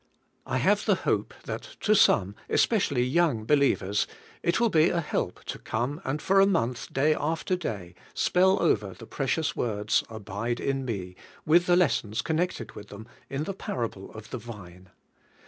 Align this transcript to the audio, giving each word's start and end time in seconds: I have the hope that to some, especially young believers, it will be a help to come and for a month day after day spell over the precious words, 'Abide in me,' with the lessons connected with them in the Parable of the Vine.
I 0.47 0.57
have 0.57 0.85
the 0.85 0.95
hope 0.95 1.31
that 1.45 1.75
to 1.81 1.93
some, 1.93 2.33
especially 2.49 3.03
young 3.03 3.45
believers, 3.45 4.07
it 4.41 4.59
will 4.59 4.69
be 4.71 4.89
a 4.89 4.99
help 4.99 5.43
to 5.45 5.59
come 5.59 6.01
and 6.03 6.19
for 6.19 6.39
a 6.39 6.47
month 6.47 6.91
day 6.91 7.13
after 7.13 7.55
day 7.55 7.93
spell 8.15 8.59
over 8.59 8.95
the 8.95 9.05
precious 9.05 9.55
words, 9.55 10.03
'Abide 10.09 10.59
in 10.59 10.85
me,' 10.85 11.15
with 11.45 11.67
the 11.67 11.75
lessons 11.75 12.23
connected 12.23 12.71
with 12.71 12.87
them 12.87 13.07
in 13.29 13.43
the 13.43 13.53
Parable 13.53 14.11
of 14.13 14.31
the 14.31 14.39
Vine. 14.39 14.89